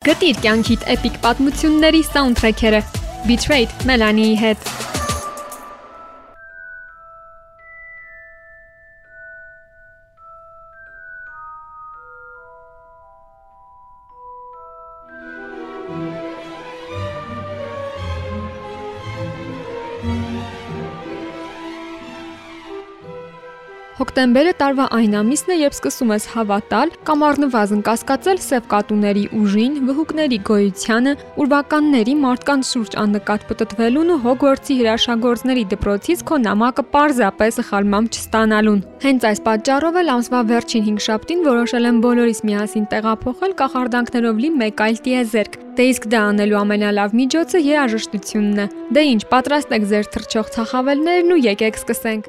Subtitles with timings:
[0.00, 2.78] Գտիր կյանքիդ էպիկ պատմությունների սաունդթրեքերը.
[3.28, 4.70] Betrayed Melanie-ի հետ։
[24.20, 29.78] Հոկտեմբերը տարվա այն ամիսն է, երբ սկսում ես հավատալ կամ առնվազն կասկածել սև կատուների ուժին,
[29.88, 38.12] վհուկների գոյությանը, ուրվականների մարդկանց շուրջ աննկատ պտտվելուն ու Հոգվորտսի հրաշագործների դպրոցից քո նամակը պարզապես սխալմամբ
[38.20, 44.44] չստանալուն։ Հենց այս պատճառով էլ ամսվա վերջին 5 շաբթին որոշել եմ բոլորիս միասին տեղափոխել կախարդանքներով
[44.44, 49.70] լի մեկ այլ տիեզերք, Դե իսկ դա անելու ամենալավ միջոցը երաժշտությունն է։ Դե ինչ, պատրաստ
[49.76, 52.26] եք ձեր թրջող ցախավելներն ու եկեք սկսենք։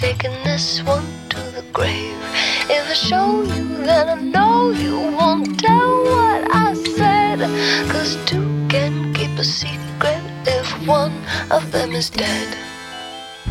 [0.00, 2.24] taking this one to the grave.
[2.72, 7.44] If I show you, then I know you won't tell what I said.
[7.92, 11.12] Cause two can keep a secret if one
[11.50, 12.48] of them is dead.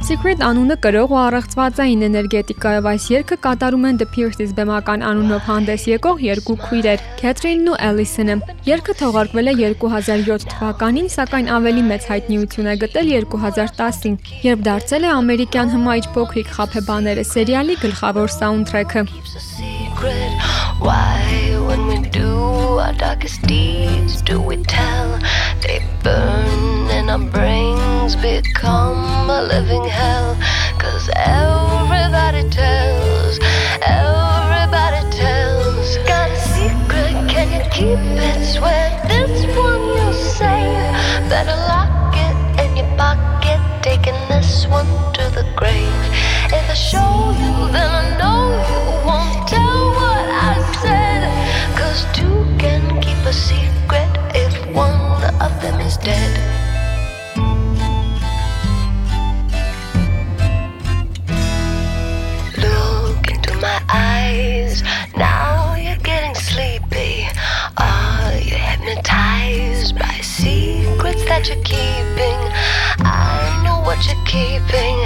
[0.10, 5.84] Secret անունը կրող ու առեղծվածային էներգետիկայով այս երգը կատարում են The Pierces բեմական անունով հանդես
[5.86, 8.38] եկող երկու քույրեր՝ Քեթրինն ու Էլիսոնը։
[8.70, 14.18] Երգը թողարկվել է 2007 թվականին, սակայն ավելի մեծ հայտնիություն է գտել 2010-ին,
[14.50, 19.06] երբ դարձել է ամերիկյան հմայիչ փոքրիկ խափեբաները սերիալի գլխավոր սաունդթրեքը։
[20.82, 22.34] Why when we do
[22.82, 25.20] our darkest deeds do we tell?
[25.62, 30.36] They burn in our brains become a living hell.
[30.80, 33.40] Cause everybody tells,
[33.82, 35.98] everybody tells.
[36.08, 38.46] Got a secret, can you keep it?
[38.46, 40.66] Swear this one you say.
[41.30, 46.04] Better lock it in your pocket, taking this one to the grave.
[46.52, 51.30] If I show you, then I know you won't tell what I said.
[51.78, 56.49] Cause two can keep a secret if one of them is dead.
[71.40, 72.40] That you're keeping.
[73.00, 74.98] I know what you're keeping.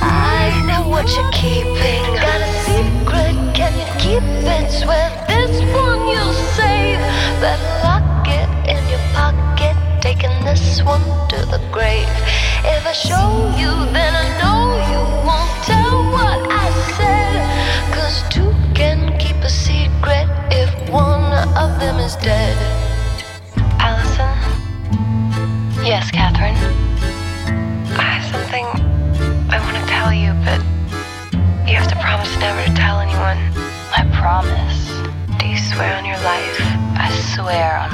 [0.00, 2.04] I know what you're keeping.
[2.24, 4.70] Got a secret, can you keep it?
[4.70, 7.00] Swear this one you'll save.
[7.40, 9.76] Better lock it in your pocket.
[10.00, 12.08] Taking this one to the grave.
[12.64, 14.13] If I show you, then
[37.44, 37.93] to on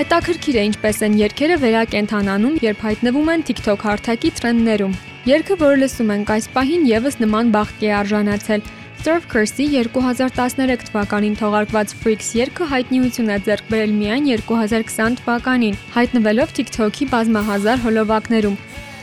[0.00, 4.94] Հետաքրքիր է ինչպես են երգերը վերակենդանանում, երբ հայտնվում են TikTok հարթակի տրենդներում։
[5.28, 8.64] Երգը, որը լսում ենք այս պահին, եւս նման բախտի է արժանացել։
[9.02, 16.56] Surf Curse-ի 2013 թվականին թողարկված Freaks երգը հայտնիություն է ձեռք բերել միայն 2020 թվականին, հայտնվելով
[16.60, 18.58] TikTok-ի բազմահազար հոլովակներում։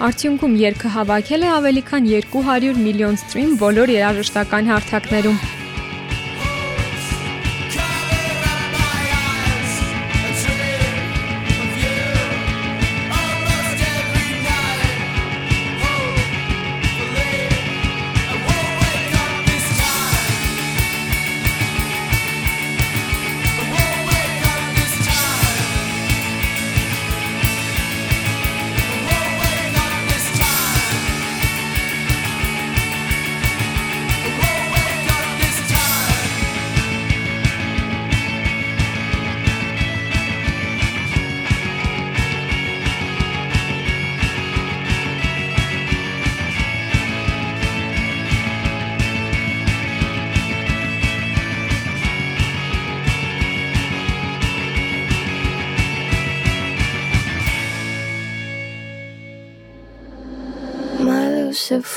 [0.09, 5.41] Արդյունքում երգը հավաքել է ավելի քան 200 միլիոն սթրիմ բոլոր երաժշտական հարթակներում։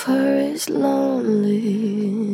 [0.00, 2.29] Lucifer is lonely.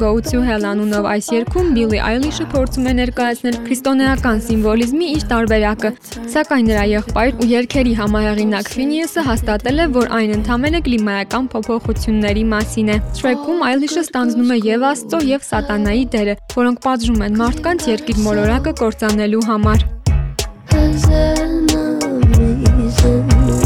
[0.00, 5.90] Go to Hell անունով այս երգում Billie Eilish-ը փորձում է ներկայացնել քրիստոնեական սիմվոլիզմի իր տարբերակը,
[6.34, 12.92] սակայն նրա եղբայր ու երգերի համահեղինակ Phineas-ը հաստատել է, որ այն ընդամենը կլիմայական փոփոխությունների մասին
[12.96, 18.22] է։ Track-ում Eilish-ը ստանձնում է եւ Աստծո եւ Սատանայի դերը, որոնք պատժում են մարդկանց երկիր
[18.24, 19.88] մոլորակը կործանելու համար։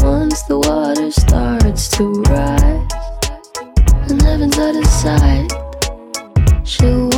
[0.05, 2.91] once the water starts to rise,
[4.09, 5.64] and heaven's out of sight,
[6.65, 7.14] 是我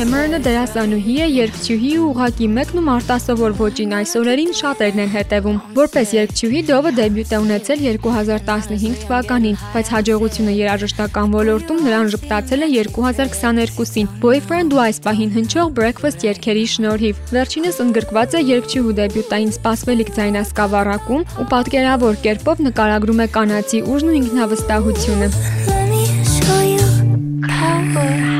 [0.00, 5.58] Քեմերոնը դերասանուհի է, երգչուհի ու ուղակի մեկն ու արտասովոր ոճին այս օրերին շատերն են հետևում։
[5.76, 12.70] Որպես երգչուհի Դովը դեբյուտ է ունեցել 2015 թվականին, բայց հաջողությունը երաժշտական ոլորտում նրան ժպտացել է
[12.96, 20.16] 2022-ին Boyfriend ու այս պահին հնչող Breakfast երգերի շնորհիվ։ Վերջինս ընդգրկված է երգչուհու դեբյուտային սպասվելիք
[20.16, 25.34] ձայնասկավառակում ու պատկերավոր կերպով նկարագրում է կանացի ուժն ու ինքնավստահությունը։
[25.70, 25.80] Let
[27.92, 28.02] power.
[28.02, 28.39] I eat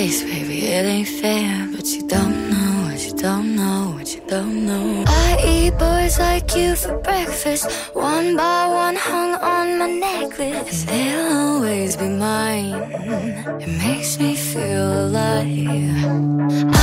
[0.00, 4.22] face, baby, it ain't fair, but you don't know what you don't know what you
[4.34, 5.04] don't know.
[5.06, 10.84] I eat boys like you for breakfast, one by one hung on my necklace.
[10.84, 12.74] They'll always be mine.
[13.64, 15.68] It makes me feel alive.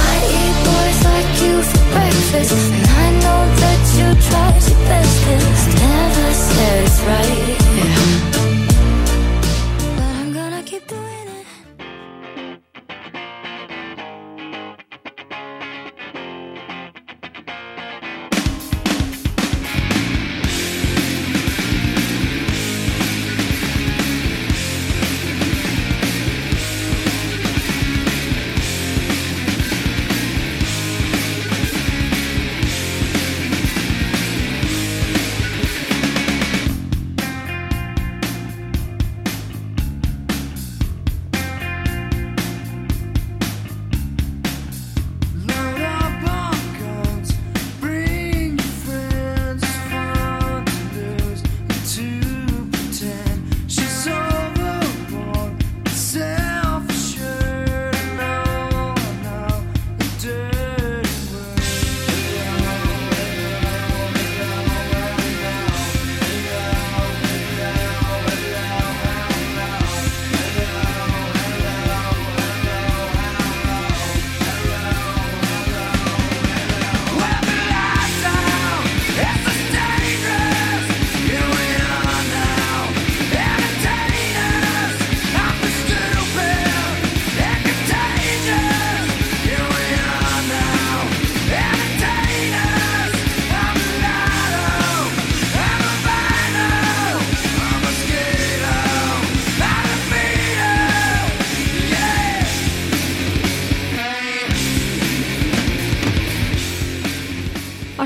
[0.10, 5.64] I eat boys like you for breakfast, and I know that you tried your bestest.
[5.86, 7.47] Never said it's right,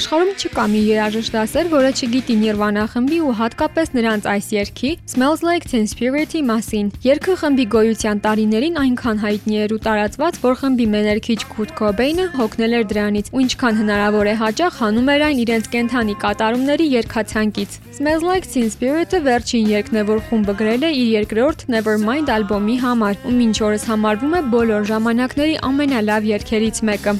[0.01, 5.43] Աշխարհում չկա մի երաժիշտ դասեր, որը չգիտի Nirvana խմբի ու հատկապես նրանց այս երգի Smells
[5.45, 10.87] Like Teen Spirit-ի մասին։ Երգը խմբի գոյության տարիներին այնքան հայտնի էր ու տարածված, որ խմբի
[10.95, 15.69] մեներքիչ Kurt Cobain-ը հոգնել էր դրանից ու ինչքան հնարավոր է հաճախ հանում էր այն իրենց
[15.75, 21.13] կենթանի կատարումների երգացանկից։ Smells Like Teen Spirit-ը վերջին երգն է, որ խումբը գրել է իր
[21.21, 27.15] երկրորդ Nevermind ալբոմի համար ու մինչ օրս համարվում է բոլոր ժամանակների ամենալավ երգերից մեկը։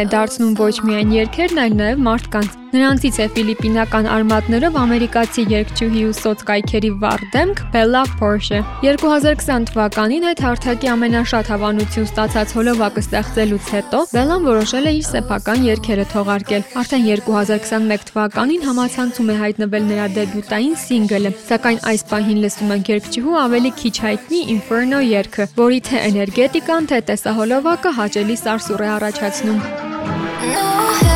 [0.00, 6.12] է դարձնում ոչ միայն երկերն, այլ նաև մարդկանց։ Նրանցից է ֆիլիպինական արմատներով ամերիկացի երգչուհի ու
[6.20, 14.04] սոցկայքերի վառ դեմք Bella Porsche։ 2020 թվականին այդ հարթակի ամենաշատ հավանություն ստացած հոլովակը ստեղծելուց հետո
[14.14, 20.80] Bella-ն որոշել է իր սեփական երգերը թողարկել։ Արդեն 2021 թվականին համացանցում է հայտնվել նրա դեբյուտային
[20.86, 26.90] սինգլը, սակայն այս պահին լսում ենք երգչուհու ավելի քիչ հայտնի Inferno երգը, որի թե էներգետիկան,
[26.94, 29.89] թե տեսահոլովակը հաճելի սարսուռ է առաջացնում։
[30.42, 31.09] No.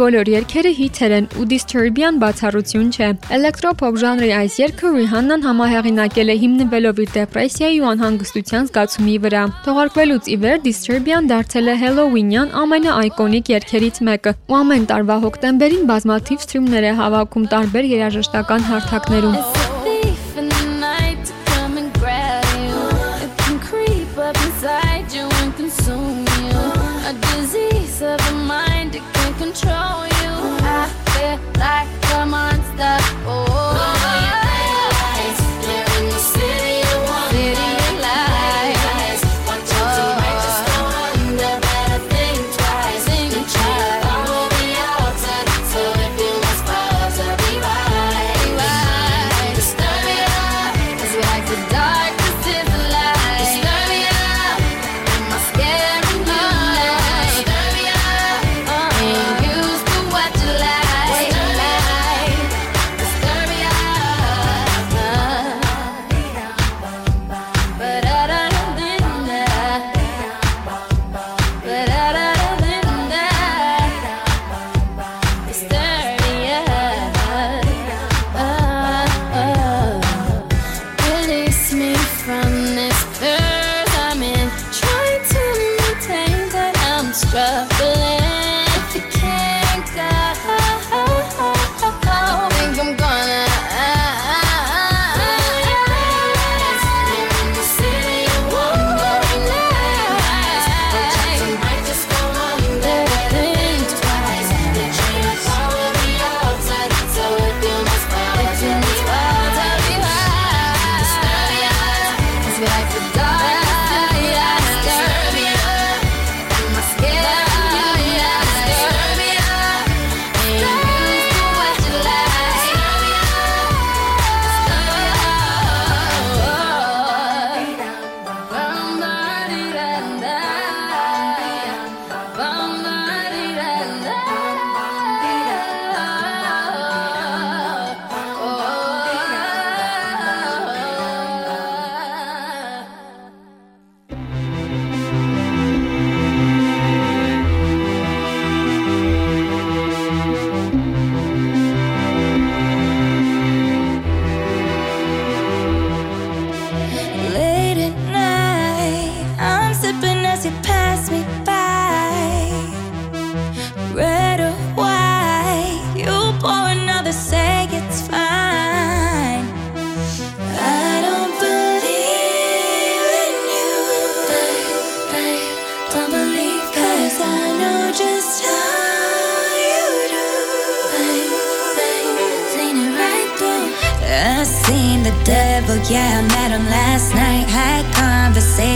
[0.00, 6.36] բոլոր երգերը հիթեր են ու Disturbia-ն բացառություն չէ։ Էլեկտրոփոփ ժանրի այս երգը Rihanna-ն համահեղինակել է
[6.42, 13.52] հիմնվելով իր դեպրեսիայի ու անհանգստության զգացումի վրա։ Թողարկվելուց ի վեր Disturbia-ն դարձել է Halloween-յան ամենաայկոնիկ
[13.56, 19.61] երգերից մեկը ու ամեն տարվա հոկտեմբերին բազմաթիվ սթրիմներ է հավաքում տարբեր երաժշտական հարթակներում։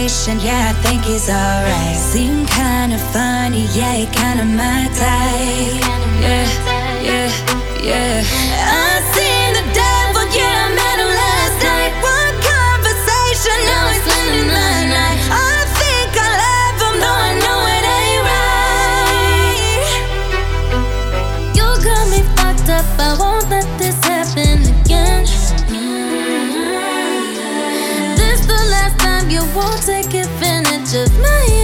[0.07, 1.97] yeah, I think he's alright.
[1.97, 5.83] Seem kinda funny, yeah, he kinda my type.
[6.23, 6.47] Yeah,
[7.03, 7.29] yeah,
[7.83, 8.23] yeah.
[8.71, 8.96] I'm
[30.97, 31.56] of my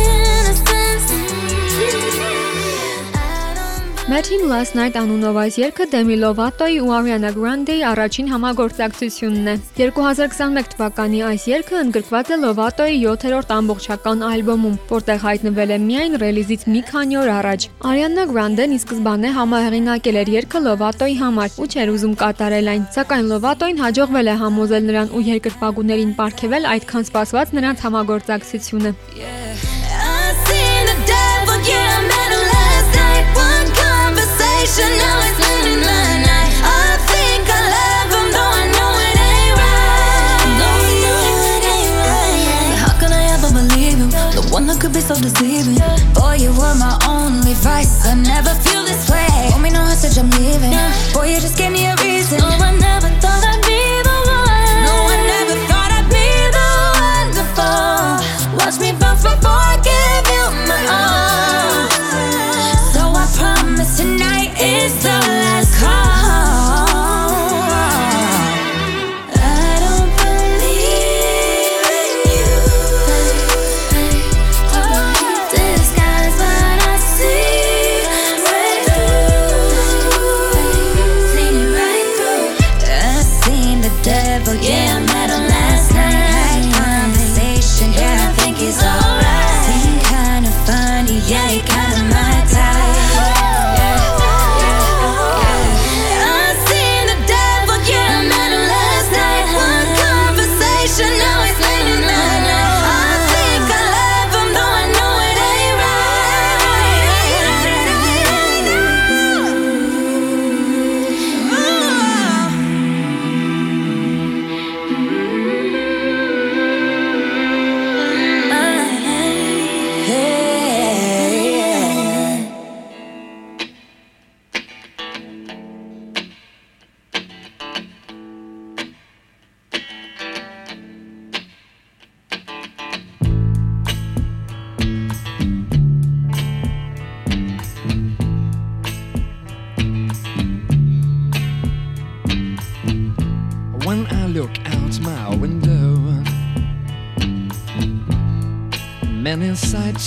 [4.13, 10.69] Matching Last Night անունով այս երգը Demi Lovato-ի ու Ariana Grande-ի առաջին համագործակցությունն է։ 2021
[10.73, 16.85] թվականի այս երգը ընդգրկված է Lovato-ի 7-րդ ամբողջական ալբոմում, որտեղ հայտնվել է միայն ռելիզից մի
[16.93, 22.17] քանի օր առաջ։ Ariana Grande-ն ի սկզբանե համահեղինակել էր երգը Lovato-ի համար ու չէր ուզում
[22.21, 28.91] կատարել այն, սակայն Lovato-ին հաջողվել է համոզել նրան ու երկրպագուներին ապարգևել այդքան սպասված նրանց համագործակցությունը։
[29.17, 29.53] Yeah,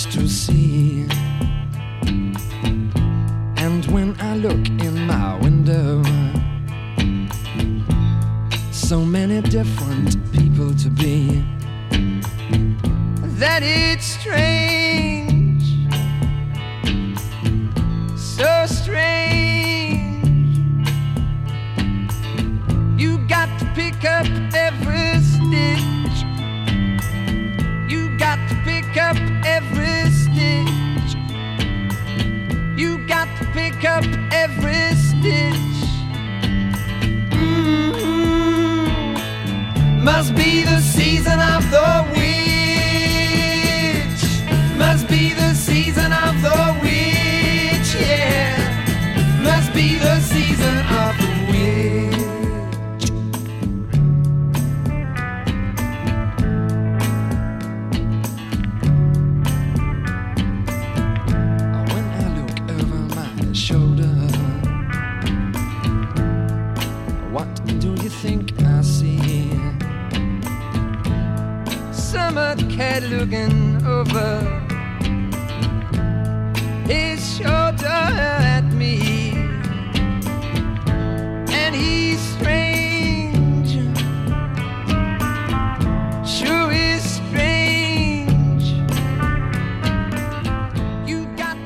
[0.05, 0.56] to see.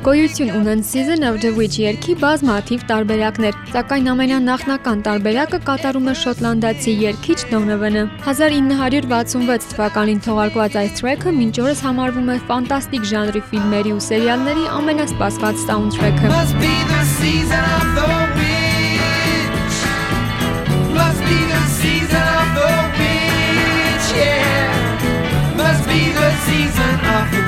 [0.01, 6.93] Գոյություն ունեն Season of the Witch երգի բազմաթիվ տարբերակներ, սակայն ամենանախնական տարբերակը կատարում է շոտլանդացի
[7.03, 14.01] երգիչ Donovan-ը։ 1966 թվականին թողարկված այս track-ը մինչ օրս համարվում է ֆանտաստիկ ժանրի ֆիլմերի ու
[14.07, 18.09] սերիալների ամենասպասված soundtrack-ը։ Must be the season of the
[18.41, 19.77] witch.
[20.97, 24.09] Must be the season of the witch.
[24.17, 25.61] Yeah.
[25.61, 27.40] Must be the season of the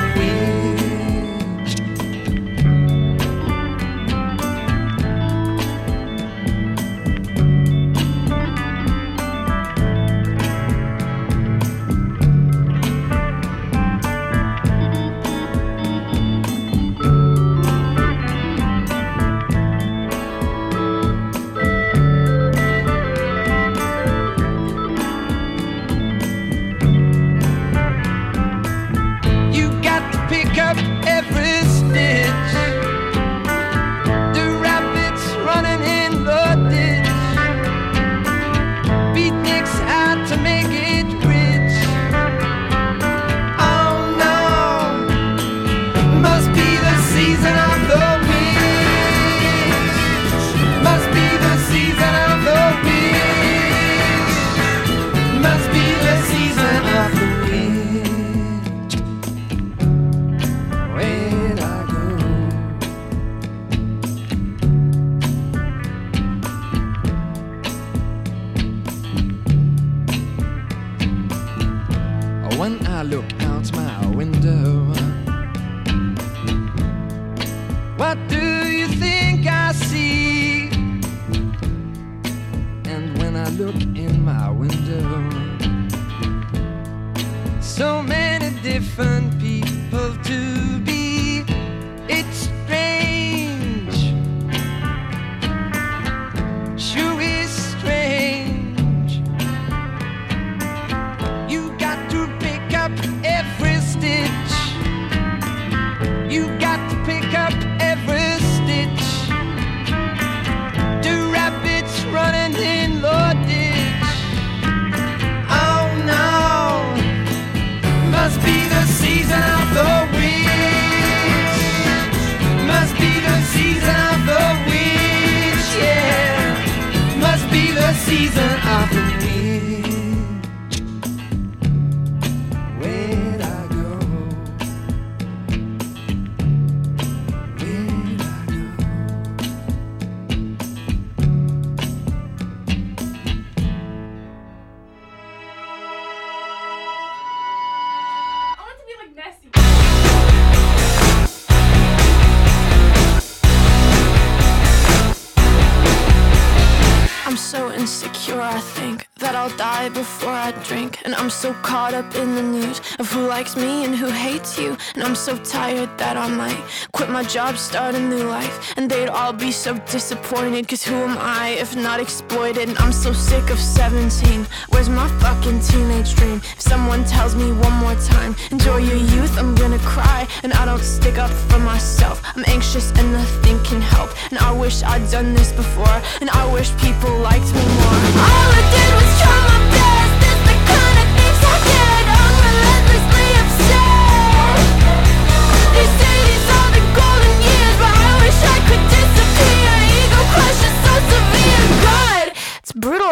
[165.24, 168.74] so tired that I might quit my job, start a new life.
[168.76, 172.68] And they'd all be so disappointed, cause who am I if not exploited?
[172.68, 174.46] And I'm so sick of 17.
[174.68, 176.42] Where's my fucking teenage dream?
[176.52, 180.28] If someone tells me one more time, enjoy your youth, I'm gonna cry.
[180.42, 182.20] And I don't stick up for myself.
[182.36, 184.10] I'm anxious and nothing can help.
[184.30, 186.02] And I wish I'd done this before.
[186.20, 188.00] And I wish people liked me more.
[188.28, 189.13] All I did was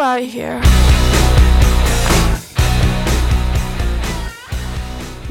[0.03, 0.59] out here.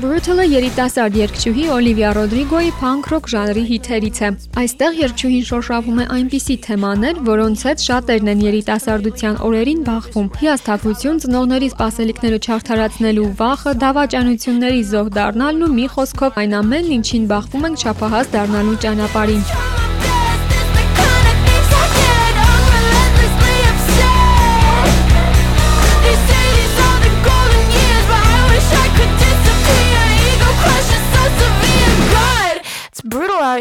[0.02, 4.30] Brutal-ը երիտասարդ երգչուհի Օլիվիա Ռոդրիգոյի փանկ ռոք ժանրի հիթերից է։
[4.62, 11.68] Այստեղ երգչուհին շոշափում է այնպիսի թեմաներ, որոնց հետ շատերն են երիտասարդության օրերին բախվում՝ հիասթափություն, ծնողների
[11.76, 18.34] սպասելիքները չարթարացնելու վախը, դավաճանությունների զոհ դառնալն ու մի խոսքով այն ամենն, ինչին բախվում ենք չափահաս
[18.34, 19.80] դառնալու ճանապարհին։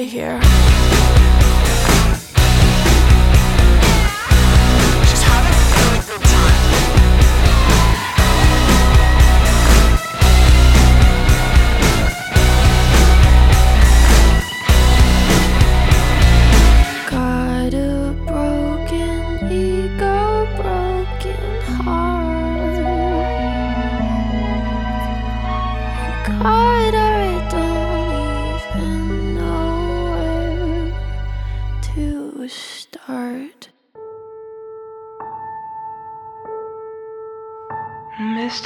[0.06, 0.41] here.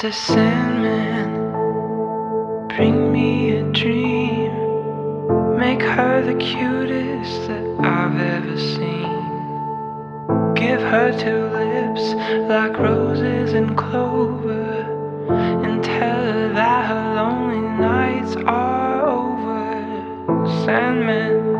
[0.05, 0.13] Mr.
[0.13, 1.33] Sandman,
[2.67, 4.51] bring me a dream.
[5.57, 9.09] Make her the cutest that I've ever seen.
[10.53, 12.13] Give her two lips
[12.47, 14.85] like roses and clover.
[15.65, 19.81] And tell her that her lonely nights are over.
[20.65, 21.55] Sandman.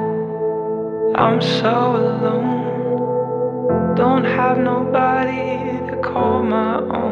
[1.15, 3.95] I'm so alone.
[3.95, 7.04] Don't have nobody to call my own.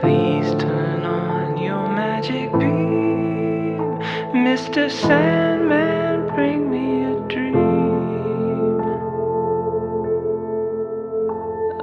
[0.00, 3.98] Please turn on your magic beam.
[4.32, 4.90] Mr.
[4.90, 8.80] Sandman, bring me a dream.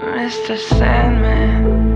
[0.02, 0.58] Mr.
[0.58, 1.94] Sandman,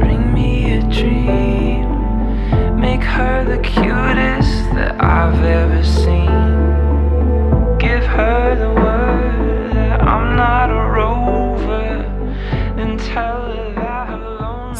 [0.00, 2.80] bring me a dream.
[2.80, 7.78] Make her the cutest that I've ever seen.
[7.78, 8.97] Give her the word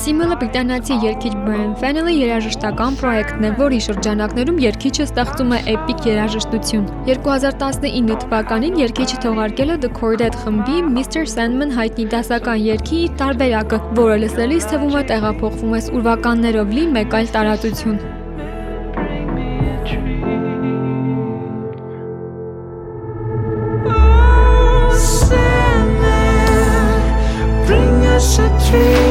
[0.08, 6.86] Սիմոնը բրիտանացի երգիչ Brian Fennelly երաժշտական պրոյեկտն է, որի շրջանակներում երգիչը ստեղծում է էպիկ երաժշտություն։
[7.08, 11.26] 2019 թվականին երգիչը թողարկել է The Chordate խմբի Mr.
[11.28, 17.18] Sandman հայտնի դասական երգի իր տարբերակը, որը լսելիս թվում է տեղափոխվում ես ուրվականներով լի մեկ
[17.20, 18.00] այլ տարածություն։.
[23.88, 24.88] Oh,
[27.68, 29.07] bring us a dream.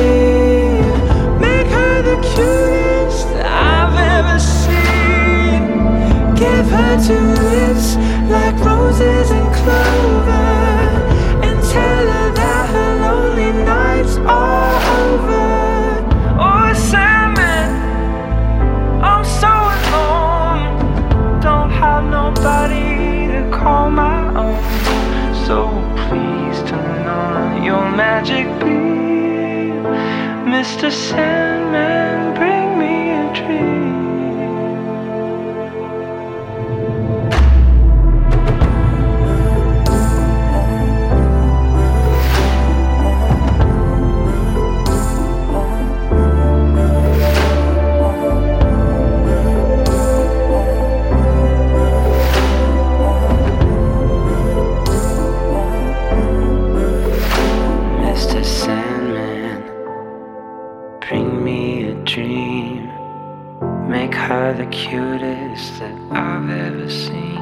[63.87, 67.41] Make her the cutest that I've ever seen.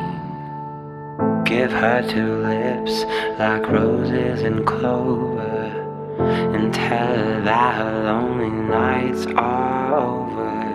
[1.44, 3.04] Give her two lips
[3.40, 5.42] like roses and clover.
[6.56, 10.75] And tell her that her lonely nights are over.